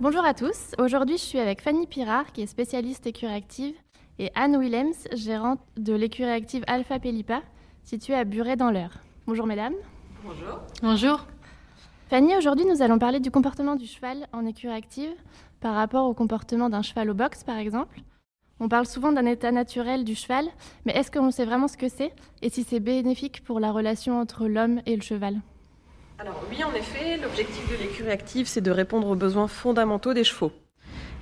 [0.00, 0.76] Bonjour à tous.
[0.78, 3.74] Aujourd'hui, je suis avec Fanny Pirard, qui est spécialiste écurie active,
[4.20, 7.42] et Anne Willems, gérante de l'écurie active Alpha Pellipa,
[7.82, 8.92] située à Buret dans l'Eure.
[9.26, 9.74] Bonjour mesdames.
[10.22, 10.60] Bonjour.
[10.82, 11.26] Bonjour.
[12.10, 15.10] Fanny, aujourd'hui, nous allons parler du comportement du cheval en écurie active
[15.60, 18.00] par rapport au comportement d'un cheval au box, par exemple.
[18.60, 20.46] On parle souvent d'un état naturel du cheval,
[20.86, 24.20] mais est-ce qu'on sait vraiment ce que c'est et si c'est bénéfique pour la relation
[24.20, 25.40] entre l'homme et le cheval?
[26.20, 30.24] Alors oui, en effet, l'objectif de l'écurie active, c'est de répondre aux besoins fondamentaux des
[30.24, 30.50] chevaux.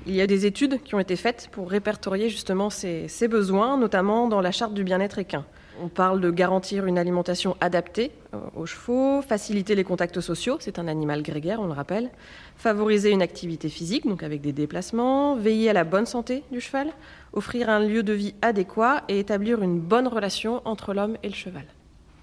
[0.06, 3.76] Il y a des études qui ont été faites pour répertorier justement ces, ces besoins,
[3.76, 5.44] notamment dans la charte du bien-être équin.
[5.82, 10.78] On parle de garantir une alimentation adaptée euh, aux chevaux, faciliter les contacts sociaux, c'est
[10.78, 12.08] un animal grégaire, on le rappelle,
[12.56, 16.88] favoriser une activité physique, donc avec des déplacements, veiller à la bonne santé du cheval,
[17.34, 21.34] offrir un lieu de vie adéquat et établir une bonne relation entre l'homme et le
[21.34, 21.66] cheval.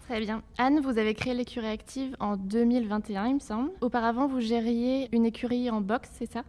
[0.07, 0.41] Très bien.
[0.57, 3.69] Anne, vous avez créé l'écurie active en 2021, il me semble.
[3.79, 6.43] Auparavant, vous gériez une écurie en boxe, c'est ça?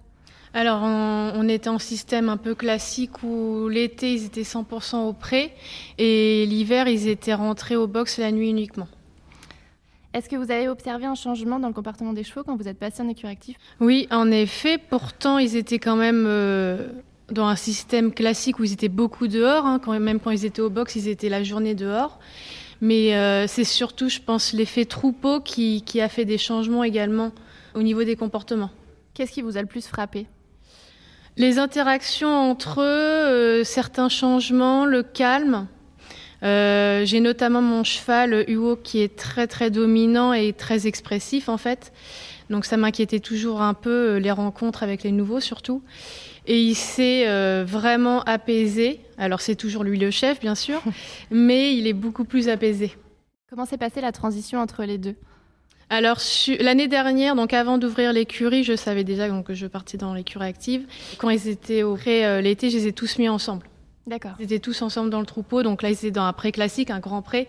[0.54, 5.12] Alors, on, on, était en système un peu classique où l'été, ils étaient 100% au
[5.12, 5.52] pré
[5.98, 8.88] et l'hiver, ils étaient rentrés au box la nuit uniquement.
[10.14, 12.78] Est-ce que vous avez observé un changement dans le comportement des chevaux quand vous êtes
[12.78, 13.56] passé en écurie active?
[13.80, 14.78] Oui, en effet.
[14.78, 16.86] Pourtant, ils étaient quand même euh,
[17.32, 19.66] dans un système classique où ils étaient beaucoup dehors.
[19.66, 22.20] Hein, quand, même quand ils étaient au box, ils étaient la journée dehors.
[22.84, 27.32] Mais euh, c'est surtout, je pense, l'effet troupeau qui, qui, a fait des changements également
[27.74, 28.68] au niveau des comportements.
[29.14, 30.26] Qu'est-ce qui vous a le plus frappé?
[31.38, 35.66] Les interactions entre eux, euh, certains changements, le calme.
[36.42, 41.56] Euh, J'ai notamment mon cheval Hugo qui est très très dominant et très expressif en
[41.56, 41.90] fait.
[42.50, 45.80] Donc ça m'inquiétait toujours un peu les rencontres avec les nouveaux surtout.
[46.46, 49.00] Et il s'est euh, vraiment apaisé.
[49.16, 50.82] Alors c'est toujours lui le chef, bien sûr,
[51.30, 52.92] mais il est beaucoup plus apaisé.
[53.48, 55.14] Comment s'est passée la transition entre les deux?
[55.90, 56.18] Alors
[56.60, 60.46] l'année dernière, donc avant d'ouvrir l'écurie, je savais déjà donc, que je partais dans l'écurie
[60.46, 60.86] active.
[61.18, 63.68] Quand ils étaient au pré euh, l'été, je les ai tous mis ensemble.
[64.06, 64.32] D'accord.
[64.38, 66.90] Ils étaient tous ensemble dans le troupeau, donc là ils étaient dans un pré classique,
[66.90, 67.48] un grand pré,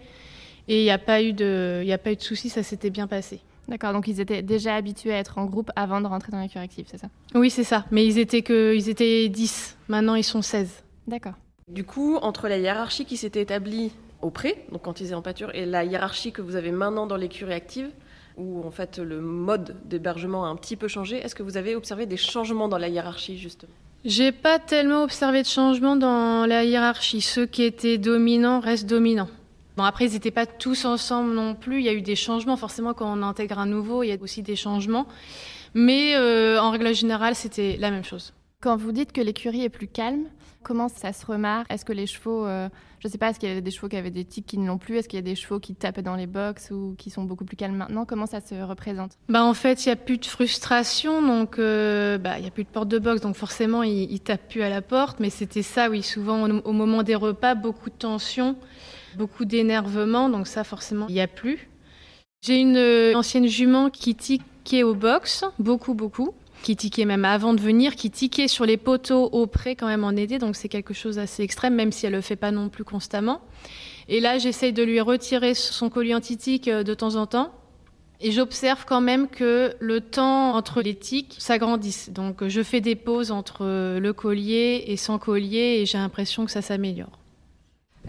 [0.68, 2.90] et il n'y a pas eu de, il a pas eu de soucis, ça s'était
[2.90, 3.40] bien passé.
[3.68, 6.64] D'accord, donc ils étaient déjà habitués à être en groupe avant de rentrer dans l'écurie
[6.66, 7.08] active, c'est ça?
[7.34, 7.86] Oui, c'est ça.
[7.92, 9.78] Mais ils étaient que ils étaient 10.
[9.88, 10.84] Maintenant, ils sont 16.
[11.08, 11.34] D'accord.
[11.68, 15.22] Du coup, entre la hiérarchie qui s'était établie au pré, donc quand ils étaient en
[15.22, 17.90] pâture, et la hiérarchie que vous avez maintenant dans l'écurie active,
[18.38, 21.76] où en fait le mode d'hébergement a un petit peu changé, est-ce que vous avez
[21.76, 23.74] observé des changements dans la hiérarchie justement?
[24.04, 27.22] J'ai pas tellement observé de changements dans la hiérarchie.
[27.22, 29.30] Ceux qui étaient dominants restent dominants.
[29.78, 31.80] Bon, après, ils n'étaient pas tous ensemble non plus.
[31.80, 32.56] Il y a eu des changements.
[32.58, 35.06] Forcément, quand on intègre un nouveau, il y a aussi des changements.
[35.74, 38.34] Mais euh, en règle générale, c'était la même chose.
[38.62, 40.24] Quand vous dites que l'écurie est plus calme,
[40.64, 41.72] comment ça se remarque?
[41.72, 42.70] Est-ce que les chevaux, euh,
[43.00, 44.58] je ne sais pas, est-ce qu'il y avait des chevaux qui avaient des tics qui
[44.58, 44.96] ne l'ont plus?
[44.96, 47.44] Est-ce qu'il y a des chevaux qui tapent dans les box ou qui sont beaucoup
[47.44, 48.06] plus calmes maintenant?
[48.06, 49.18] Comment ça se représente?
[49.28, 52.52] Bah, En fait, il n'y a plus de frustration, donc euh, bah, il n'y a
[52.52, 55.20] plus de porte de box, donc forcément, ils ne tapent plus à la porte.
[55.20, 58.56] Mais c'était ça, oui, souvent au, au moment des repas, beaucoup de tension
[59.18, 61.70] beaucoup d'énervement, donc ça forcément il n'y a plus.
[62.42, 67.62] J'ai une ancienne jument qui tiquait au box, beaucoup, beaucoup, qui tiquait même avant de
[67.62, 70.94] venir, qui tiquait sur les poteaux au pré quand même en été, donc c'est quelque
[70.94, 73.42] chose d'assez extrême, même si elle ne le fait pas non plus constamment.
[74.08, 77.52] Et là, j'essaye de lui retirer son collier antitique de temps en temps.
[78.22, 82.12] Et j'observe quand même que le temps entre les tiques s'agrandisse.
[82.12, 83.66] Donc je fais des pauses entre
[84.00, 87.20] le collier et sans collier et j'ai l'impression que ça s'améliore.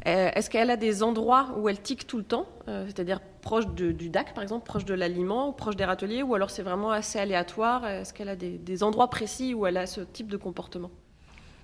[0.07, 3.67] Euh, Est-ce qu'elle a des endroits où elle tique tout le temps, euh, c'est-à-dire proche
[3.67, 6.91] de, du DAC par exemple, proche de l'aliment, proche des râteliers, ou alors c'est vraiment
[6.91, 10.37] assez aléatoire Est-ce qu'elle a des, des, endroits précis où elle a ce type de
[10.37, 10.91] comportement?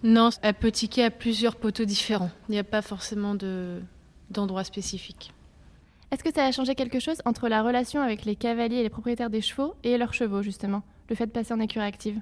[0.02, 2.30] Non, elle peut tiquer à plusieurs poteaux différents.
[2.48, 3.36] Il n'y a pas forcément
[4.30, 5.32] d'endroit de, spécifique.
[6.10, 8.90] Est-ce que ça a changé quelque chose entre la relation avec les cavaliers et les
[8.90, 12.20] propriétaires des chevaux et leurs chevaux justement, le fait de passer en écurie active?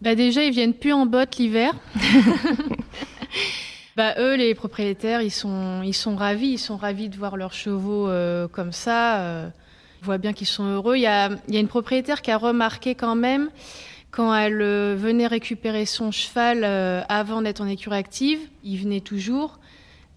[0.00, 1.72] Bah Déjà, ils viennent plus en botte l'hiver.
[3.96, 6.48] Bah, eux, les propriétaires, ils sont, ils sont ravis.
[6.48, 9.20] Ils sont ravis de voir leurs chevaux euh, comme ça.
[9.20, 9.48] Euh,
[10.02, 10.96] on voit bien qu'ils sont heureux.
[10.96, 13.50] Il y, a, il y a une propriétaire qui a remarqué quand même,
[14.10, 14.58] quand elle
[14.96, 19.58] venait récupérer son cheval euh, avant d'être en écurie active, il venait toujours.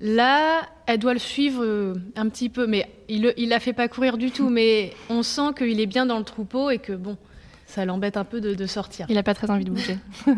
[0.02, 3.90] Là, elle doit le suivre euh, un petit peu, mais il ne la fait pas
[3.90, 4.50] courir du tout.
[4.50, 7.18] Mais on sent qu'il est bien dans le troupeau et que bon,
[7.66, 9.06] ça l'embête un peu de, sortir.
[9.10, 9.98] Il n'a pas très envie de bouger.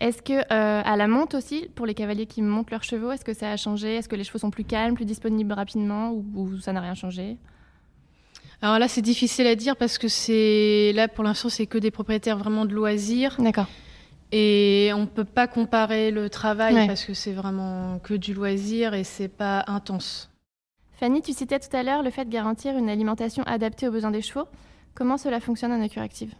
[0.00, 3.24] est-ce que euh, à la monte aussi, pour les cavaliers qui montent leurs chevaux, est-ce
[3.24, 3.96] que ça a changé?
[3.96, 7.38] Est-ce que les chevaux sont plus calmes, plus disponibles rapidement, ou, ça n'a rien changé?
[8.60, 11.90] Alors là, c'est difficile à dire parce que c'est là pour l'instant, c'est que des
[11.90, 13.36] propriétaires vraiment de loisirs.
[13.38, 13.66] D'accord.
[14.32, 18.92] Et on ne peut pas comparer le travail parce que c'est vraiment que du loisir
[18.92, 20.30] et c'est pas intense.
[20.98, 24.10] Fanny, tu citais tout à l'heure le fait de garantir une alimentation adaptée aux besoins
[24.10, 24.46] des chevaux.
[24.94, 26.32] Comment cela fonctionne en active?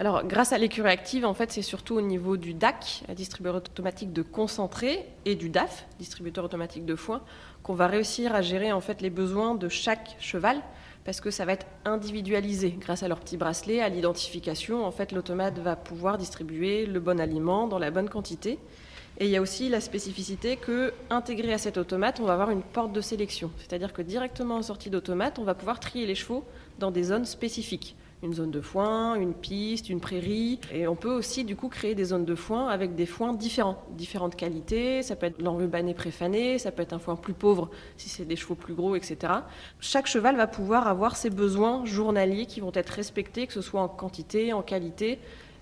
[0.00, 4.14] Alors, grâce à l'écurie active, en fait, c'est surtout au niveau du DAC, distributeur automatique
[4.14, 7.20] de concentré, et du DAF, distributeur automatique de foin,
[7.62, 10.62] qu'on va réussir à gérer en fait les besoins de chaque cheval
[11.04, 14.86] parce que ça va être individualisé grâce à leur petit bracelet, à l'identification.
[14.86, 18.58] En fait, l'automate va pouvoir distribuer le bon aliment dans la bonne quantité.
[19.18, 22.50] Et il y a aussi la spécificité que, intégré à cet automate, on va avoir
[22.50, 23.50] une porte de sélection.
[23.58, 26.42] C'est-à-dire que directement en sortie d'automate, on va pouvoir trier les chevaux
[26.78, 30.60] dans des zones spécifiques une zone de foin, une piste, une prairie.
[30.72, 33.82] Et on peut aussi du coup créer des zones de foin avec des foins différents,
[33.92, 35.02] différentes qualités.
[35.02, 38.36] Ça peut être l'enrubané préfané, ça peut être un foin plus pauvre si c'est des
[38.36, 39.32] chevaux plus gros, etc.
[39.80, 43.80] Chaque cheval va pouvoir avoir ses besoins journaliers qui vont être respectés, que ce soit
[43.80, 45.18] en quantité, en qualité,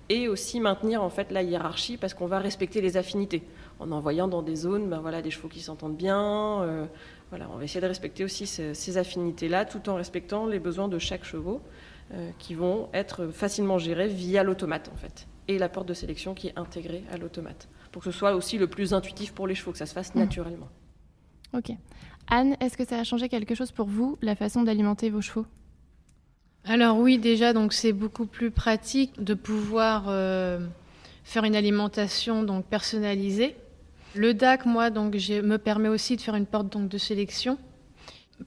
[0.09, 3.43] et aussi maintenir en fait la hiérarchie parce qu'on va respecter les affinités
[3.79, 6.63] en envoyant dans des zones ben voilà, des chevaux qui s'entendent bien.
[6.63, 6.85] Euh,
[7.29, 10.87] voilà, on va essayer de respecter aussi ces, ces affinités-là tout en respectant les besoins
[10.87, 11.61] de chaque chevaux.
[12.11, 16.33] Euh, qui vont être facilement gérés via l'automate en fait, et la porte de sélection
[16.33, 19.53] qui est intégrée à l'automate, pour que ce soit aussi le plus intuitif pour les
[19.53, 20.19] chevaux, que ça se fasse mmh.
[20.19, 20.69] naturellement.
[21.53, 21.69] Ok.
[22.27, 25.45] Anne, est-ce que ça a changé quelque chose pour vous, la façon d'alimenter vos chevaux?
[26.65, 30.65] Alors oui, déjà, donc c'est beaucoup plus pratique de pouvoir euh,
[31.23, 33.55] faire une alimentation donc personnalisée.
[34.15, 37.59] Le DAC, moi, donc, me permet aussi de faire une porte donc, de sélection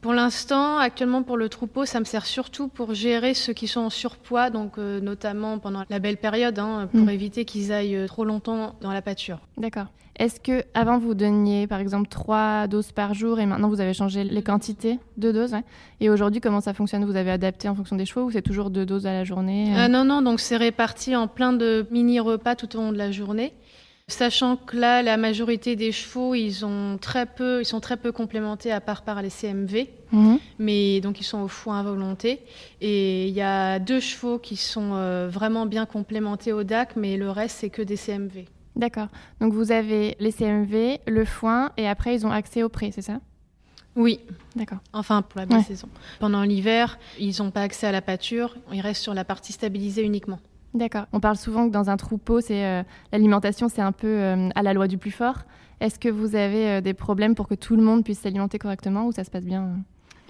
[0.01, 3.81] pour l'instant, actuellement pour le troupeau, ça me sert surtout pour gérer ceux qui sont
[3.81, 7.11] en surpoids, donc euh, notamment pendant la belle période, hein, pour mm.
[7.11, 9.41] éviter qu'ils aillent euh, trop longtemps dans la pâture.
[9.59, 9.87] D'accord.
[10.19, 13.95] Est-ce que avant vous donniez par exemple trois doses par jour et maintenant vous avez
[13.95, 15.57] changé les quantités de doses
[16.01, 17.05] Et aujourd'hui, comment ça fonctionne?
[17.07, 19.75] Vous avez adapté en fonction des chevaux ou c'est toujours deux doses à la journée
[19.75, 19.89] euh?
[19.89, 23.11] Non, non, donc c'est réparti en plein de mini repas tout au long de la
[23.11, 23.55] journée.
[24.09, 28.13] Sachant que là, la majorité des chevaux, ils, ont très peu, ils sont très peu
[28.13, 30.39] complémentés à part par les CMV, mhm.
[30.59, 32.41] mais donc ils sont au foin à volonté.
[32.81, 37.17] Et il y a deux chevaux qui sont euh, vraiment bien complémentés au DAC, mais
[37.17, 38.47] le reste, c'est que des CMV.
[38.75, 39.09] D'accord.
[39.41, 43.03] Donc vous avez les CMV, le foin, et après, ils ont accès au pré, c'est
[43.03, 43.21] ça?
[43.95, 44.21] Oui.
[44.57, 44.79] D'accord.
[44.93, 45.89] Enfin, pour la belle saison.
[46.19, 50.03] Pendant l'hiver, ils n'ont pas accès à la pâture, ils restent sur la partie stabilisée
[50.03, 50.41] uniquement.
[50.75, 51.05] D'accord.
[51.13, 52.83] On parle souvent que dans un troupeau, c'est euh,
[53.13, 55.39] l'alimentation, c'est un peu euh, à la loi du plus fort.
[55.81, 59.07] Est-ce que vous avez euh, des problèmes pour que tout le monde puisse s'alimenter correctement
[59.07, 59.69] ou ça se passe bien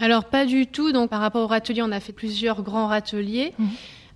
[0.01, 0.91] Alors pas du tout.
[0.93, 3.53] Donc par rapport au râtelier, on a fait plusieurs grands râteliers.
[3.59, 3.69] Mhm.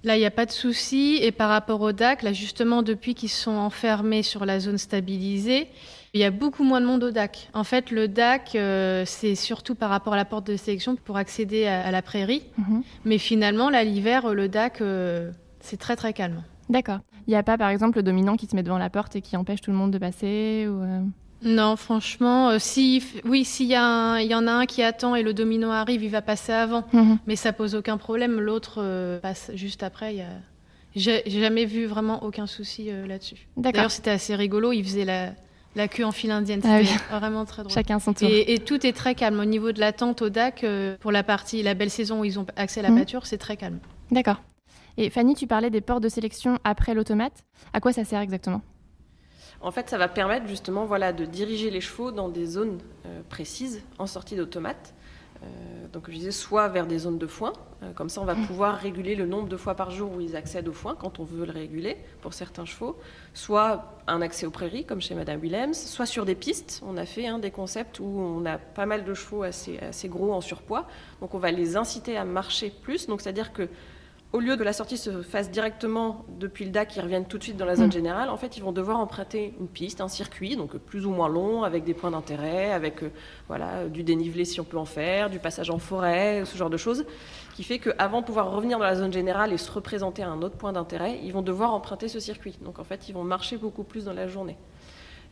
[0.03, 1.19] Là, il n'y a pas de souci.
[1.23, 5.69] Et par rapport au DAC, là justement, depuis qu'ils sont enfermés sur la zone stabilisée,
[6.13, 7.51] il y a beaucoup moins de monde au DAC.
[7.55, 8.57] En fait, le DAC,
[9.07, 12.43] c'est surtout par rapport à la porte de sélection pour accéder à, la prairie.
[12.59, 12.83] Mhm.
[13.05, 14.81] Mais finalement, là, l'hiver, le DAC
[15.67, 16.43] c'est très très calme.
[16.69, 17.01] D'accord.
[17.27, 19.21] Il n'y a pas par exemple le dominant qui se met devant la porte et
[19.21, 21.01] qui empêche tout le monde de passer ou euh
[21.43, 25.35] Non, franchement, euh, si, oui, s'il y, y, en a un qui attend et le
[25.35, 26.85] dominant arrive, il va passer avant.
[26.93, 27.19] Mhm.
[27.27, 28.41] Mais ça pose aucun problème.
[28.41, 30.15] L'autre euh, passe juste après.
[30.15, 30.27] Y a...
[30.95, 33.49] J'ai jamais vu vraiment aucun souci là-dessus.
[33.59, 34.73] D'ailleurs, c'était assez rigolo.
[34.73, 35.33] Il faisait la,
[35.75, 36.63] la queue en file indienne.
[36.65, 37.75] Ah c'était vraiment très drôle.
[37.75, 38.27] Chacun son tour.
[38.31, 39.39] Et, tout est très calme.
[39.39, 40.65] Au niveau de l'attente au DAC,
[41.01, 43.01] pour la partie, la belle saison où ils ont accès à la mhm.
[43.01, 43.79] pâture, c'est très calme.
[44.11, 44.41] D'accord.
[44.99, 47.45] Et Fanny, tu parlais des portes de sélection après l'automate.
[47.73, 48.63] À quoi ça sert exactement?
[49.61, 53.21] En fait, ça va permettre justement voilà, de diriger les chevaux dans des zones euh,
[53.29, 54.95] précises en sortie d'automate.
[55.43, 58.35] Euh, donc, je disais, soit vers des zones de foin, euh, comme ça on va
[58.35, 58.47] mmh.
[58.47, 61.25] pouvoir réguler le nombre de fois par jour où ils accèdent au foin quand on
[61.25, 62.97] veut le réguler pour certains chevaux,
[63.35, 66.83] soit un accès aux prairies comme chez Madame Willems, soit sur des pistes.
[66.87, 70.09] On a fait hein, des concepts où on a pas mal de chevaux assez, assez
[70.09, 70.87] gros en surpoids,
[71.21, 73.07] donc on va les inciter à marcher plus.
[73.07, 73.69] Donc, c'est-à-dire que
[74.33, 77.43] au lieu que la sortie se fasse directement depuis le DAC, ils reviennent tout de
[77.43, 77.93] suite dans la zone mm.
[77.93, 81.29] générale, en fait, ils vont devoir emprunter une piste, un circuit, donc plus ou moins
[81.29, 83.11] long, avec des points d'intérêt, avec euh,
[83.49, 86.77] voilà, du dénivelé si on peut en faire, du passage en forêt, ce genre de
[86.77, 87.07] choses,
[87.55, 90.43] qui fait qu'avant de pouvoir revenir dans la zone générale et se représenter à un
[90.43, 92.59] autre point d'intérêt, ils vont devoir emprunter ce circuit.
[92.63, 94.57] Donc en fait, ils vont marcher beaucoup plus dans la journée.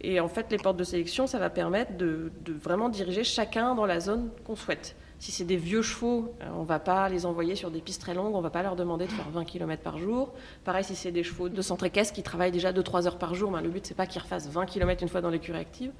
[0.01, 3.87] Et en fait, les portes de sélection, ça va permettre de vraiment diriger chacun dans
[3.87, 4.97] la zone qu'on souhaite.
[5.19, 8.01] Si c'est des vieux chevaux, euh, on ne va pas les envoyer sur des pistes
[8.01, 10.33] très longues, on ne va pas leur demander de faire 20 km par jour.
[10.65, 13.51] Pareil, si c'est des chevaux de centre équestre qui travaillent déjà 2-3 heures par jour,
[13.51, 15.93] ben, le but, c'est pas qu'ils refassent 20 km une fois dans l'écurie active.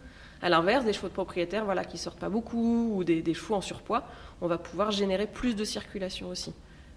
[0.43, 3.61] À l'inverse, des chevaux de propriétaires voilà, qui sortent pas beaucoup ou des, chevaux en
[3.61, 4.05] surpoids,
[4.43, 6.53] on va pouvoir générer plus de circulation aussi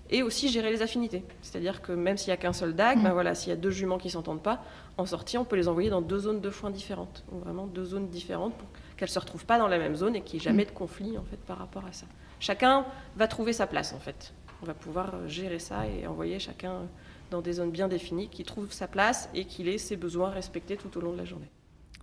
[0.09, 1.23] et aussi gérer les affinités.
[1.41, 3.71] C'est-à-dire que même s'il n'y a qu'un seul DAG, ben voilà, s'il y a deux
[3.71, 4.63] juments qui ne s'entendent pas,
[4.97, 7.23] en sortie, on peut les envoyer dans deux zones de foin différentes.
[7.31, 10.15] Donc vraiment deux zones différentes pour qu'elles ne se retrouvent pas dans la même zone
[10.15, 12.05] et qu'il n'y ait jamais de conflit en fait, par rapport à ça.
[12.39, 12.85] Chacun
[13.15, 14.33] va trouver sa place en fait.
[14.61, 16.81] On va pouvoir euh, gérer ça et envoyer chacun
[17.29, 20.77] dans des zones bien définies, qui trouve sa place et qu'il ait ses besoins respectés
[20.77, 21.49] tout au long de la journée.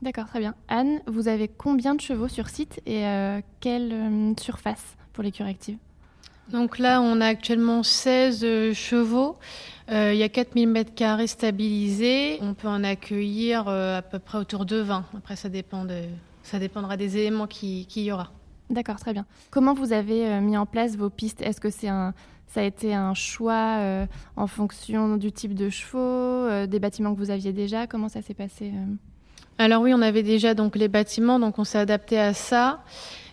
[0.02, 0.54] D'accord, très bien.
[0.68, 5.32] Anne, vous avez combien de chevaux sur site et euh, quelle euh, surface pour les
[5.32, 5.78] cures actives?
[6.50, 9.38] Donc là, on a actuellement 16 euh, chevaux.
[9.90, 12.38] Euh, il y a 4000 mètres carrés stabilisés.
[12.42, 15.04] On peut en accueillir euh, à peu près autour de 20.
[15.16, 16.02] Après, ça, dépend de,
[16.44, 18.30] ça dépendra des éléments qu'il qui y aura.
[18.70, 19.26] D'accord, très bien.
[19.50, 21.42] Comment vous avez mis en place vos pistes?
[21.42, 22.14] Est-ce que c'est un,
[22.46, 27.30] ça a été un choix en fonction du type de chevaux, des bâtiments que vous
[27.30, 27.86] aviez déjà?
[27.86, 28.72] Comment ça s'est passé
[29.58, 32.82] Alors oui, on avait déjà donc les bâtiments, donc on s'est adapté à ça.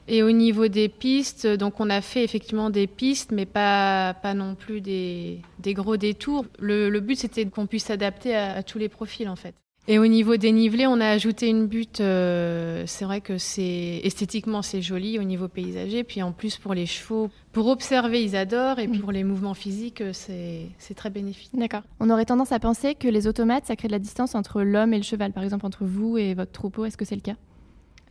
[0.08, 4.34] Et au niveau des pistes, donc on a fait effectivement des pistes, mais pas, pas
[4.34, 6.46] non plus des, des gros détours.
[6.60, 9.56] Le, le but, c'était qu'on puisse s'adapter à, à, tous les profils, en fait.
[9.88, 12.02] Et au niveau des nivelés, on a ajouté une butte.
[12.02, 16.74] Euh, c'est vrai que c'est esthétiquement c'est joli au niveau paysager, puis en plus pour
[16.74, 21.50] les chevaux, pour observer ils adorent, et pour les mouvements physiques c'est très bénéfique.
[21.54, 21.82] D'accord.
[22.00, 24.94] On aurait tendance à penser que les automates ça crée de la distance entre l'homme
[24.94, 26.86] et le cheval, par exemple entre vous et votre troupeau.
[26.86, 27.36] Est-ce que c'est le cas?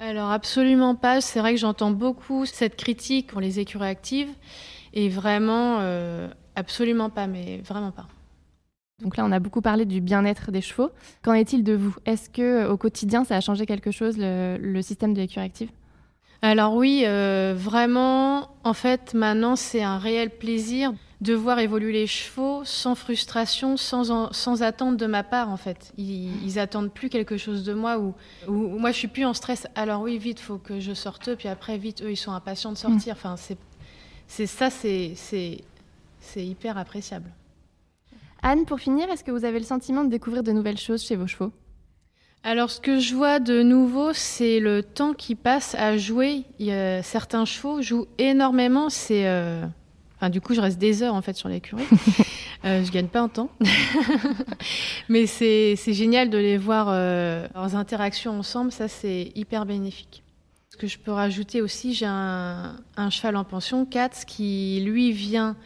[0.00, 1.21] Alors absolument pas.
[1.21, 4.31] C'est vrai que j'entends beaucoup cette critique pour les écuries actives.
[4.93, 8.09] Et vraiment, euh, absolument pas, mais vraiment pas.
[9.02, 10.90] Donc là, on a beaucoup parlé du bien-être des chevaux.
[11.23, 11.95] Qu'en est-il de vous?
[12.07, 15.71] Est-ce que au quotidien, ça a changé quelque chose, le, le système de l'écurie active?
[16.42, 18.49] Alors oui, euh, vraiment.
[18.64, 24.33] En fait, maintenant, c'est un réel plaisir de voir évoluer les chevaux sans frustration, sans,
[24.33, 25.92] sans attente de ma part en fait.
[25.99, 28.14] Ils, ils, attendent plus quelque chose de moi ou,
[28.49, 29.66] ou, moi je suis plus en stress.
[29.75, 32.78] Alors oui, vite, faut que je sorte, puis après vite, eux ils sont impatients de
[32.78, 33.14] sortir.
[33.14, 33.19] Mm.
[33.19, 33.35] Enfin,
[34.26, 35.62] c'est, ça, c'est
[36.37, 37.30] hyper appréciable.
[38.42, 41.16] Anne, pour finir, est-ce que vous avez le sentiment de découvrir de nouvelles choses chez
[41.16, 41.52] vos chevaux?
[42.42, 46.44] Alors, ce que je vois de nouveau, c'est le temps qui passe à jouer.
[46.61, 48.88] A, certains chevaux jouent énormément.
[48.88, 49.66] C'est euh,
[50.20, 51.82] Enfin, du coup, je reste des heures en fait sur l'écurie.
[52.66, 53.49] euh, je gagne pas un temps,
[55.09, 58.70] mais c'est génial de les voir euh, leurs interactions ensemble.
[58.70, 60.23] Ça, c'est hyper bénéfique.
[60.68, 65.11] Ce que je peux rajouter aussi, j'ai un, un, cheval en pension, Katz, qui lui
[65.11, 65.56] vient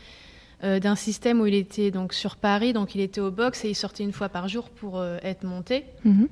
[0.65, 3.71] euh, d'un système où il était donc sur Paris, donc il était au box et
[3.71, 5.85] il sortait une fois par jour pour euh, être monté.
[6.05, 6.29] Mm -hmm.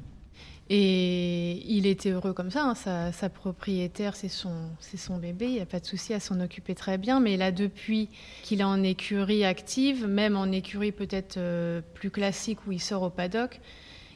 [0.70, 2.62] Et il était heureux comme ça.
[2.64, 2.74] Hein.
[2.74, 4.54] Sa, sa, propriétaire, c'est son,
[4.96, 5.46] son bébé.
[5.46, 7.20] Il n'y a pas de souci à s'en occuper très bien.
[7.20, 8.08] Mais là, depuis
[8.42, 13.02] qu'il est en écurie active, même en écurie peut-être euh, plus classique où il sort
[13.02, 13.60] au paddock,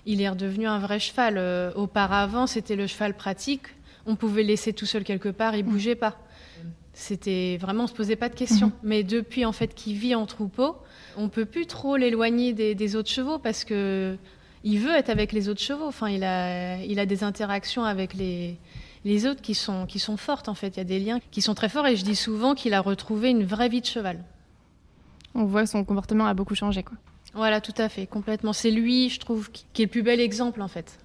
[0.07, 1.35] il est redevenu un vrai cheval.
[1.75, 3.67] Auparavant, c'était le cheval pratique.
[4.07, 6.17] On pouvait le laisser tout seul quelque part, il ne bougeait pas.
[6.99, 8.69] C'était vraiment, on se posait pas de questions.
[8.69, 8.83] -hmm.
[8.83, 10.77] Mais depuis en fait qu'il vit en troupeau,
[11.19, 14.17] on peut plus trop l'éloigner des, des, autres chevaux parce que
[14.65, 15.85] il veut être avec les autres chevaux.
[15.87, 18.57] Enfin, il a, il a des interactions avec les,
[19.05, 20.71] les autres qui sont, qui sont fortes, en fait.
[20.77, 22.81] Il y a des liens qui sont très forts et je dis souvent qu'il a
[22.81, 24.25] retrouvé une vraie vie de cheval.
[25.35, 26.97] On voit que son comportement a beaucoup changé, quoi.
[27.35, 28.55] Voilà, tout à fait, complètement.
[28.55, 30.99] C'est lui, je trouve, qui est le plus bel exemple, en fait.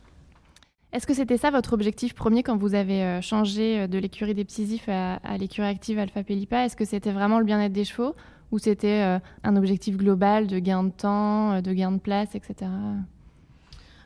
[0.93, 4.43] Est-ce que c'était ça votre objectif premier quand vous avez euh, changé de l'écurie des
[4.43, 8.13] petits à, l'écurie active Alpha Pellipa Est-ce que c'était vraiment le bien-être des chevaux
[8.51, 12.35] ou c'était euh, un objectif global de gain de temps, euh, de gain de place,
[12.35, 12.69] etc.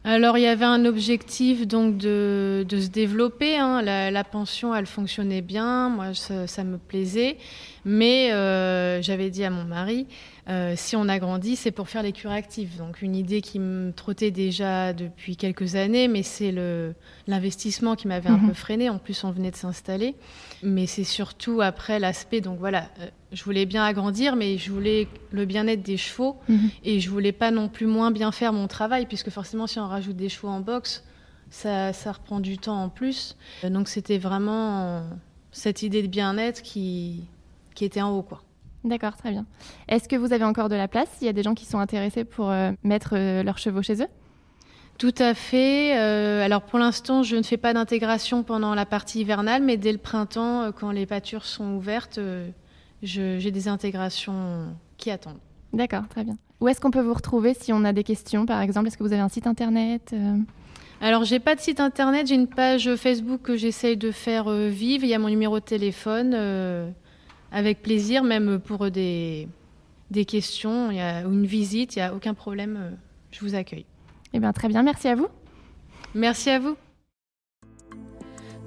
[0.03, 3.57] Alors il y avait un objectif donc de, se développer.
[3.57, 3.81] Hein.
[3.81, 7.37] La, pension, elle fonctionnait bien, moi ça me plaisait,
[7.85, 10.07] mais euh, j'avais dit à mon mari,
[10.49, 12.77] euh, si on agrandit, c'est pour faire les cures actives.
[12.77, 16.51] Donc une idée qui me trottait déjà depuis quelques années, mais c'est
[17.27, 18.43] l'investissement qui m'avait mmh.
[18.43, 18.89] un peu freiné.
[18.89, 20.15] En plus, on venait de s'installer,
[20.63, 22.41] mais c'est surtout après l'aspect.
[22.41, 26.57] Donc voilà, euh, je voulais bien agrandir, mais je voulais le bien-être des chevaux mmh.
[26.83, 29.87] et je voulais pas non plus moins bien faire mon travail, puisque forcément, si on
[29.87, 31.03] rajoute des chevaux en boxe,
[31.51, 33.37] ça, ça reprend du temps en plus.
[33.63, 35.03] Donc c'était vraiment
[35.51, 37.27] cette idée de bien-être qui,
[37.75, 38.41] qui était en haut, quoi.
[38.85, 39.45] D'accord, très bien.
[39.87, 41.79] Est-ce que vous avez encore de la place Il y a des gens qui sont
[41.79, 44.07] intéressés pour euh, mettre euh, leurs chevaux chez eux?
[44.99, 45.97] Tout à fait.
[45.97, 49.91] Euh, alors pour l'instant, je ne fais pas d'intégration pendant la partie hivernale, mais dès
[49.91, 52.19] le printemps, quand les pâtures sont ouvertes,
[53.01, 55.39] j'ai des intégrations qui attendent.
[55.73, 56.37] D'accord, très bien.
[56.61, 58.87] Où est-ce qu'on peut vous retrouver si on a des questions, par exemple?
[58.87, 60.15] Est-ce que vous avez un site internet
[61.01, 65.03] alors, j'ai pas de site internet, j'ai une page Facebook que j'essaye de faire vivre.
[65.03, 66.33] Il y a mon numéro de téléphone.
[67.51, 69.47] Avec plaisir, même pour des,
[70.11, 72.97] des questions il y a, ou une visite, il n'y a aucun problème,
[73.31, 73.85] je vous accueille.
[74.33, 75.27] Eh bien, très bien, merci à vous.
[76.13, 76.75] Merci à vous.